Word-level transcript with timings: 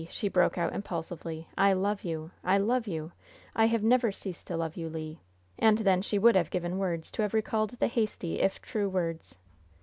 she 0.09 0.27
broke 0.27 0.57
out, 0.57 0.73
impulsively; 0.73 1.47
"I 1.55 1.73
love 1.73 2.03
you 2.03 2.31
I 2.43 2.57
love 2.57 2.87
you 2.87 3.11
I 3.55 3.65
have 3.67 3.83
never 3.83 4.11
ceased 4.11 4.47
to 4.47 4.57
love 4.57 4.75
you, 4.75 4.89
Le!" 4.89 5.17
And 5.59 5.77
then 5.77 6.01
she 6.01 6.17
would 6.17 6.33
have 6.33 6.49
given 6.49 6.79
words 6.79 7.11
to 7.11 7.21
have 7.21 7.35
recalled 7.35 7.77
the 7.79 7.85
hasty, 7.85 8.39
if 8.41 8.59
true, 8.63 8.89
words. 8.89 9.35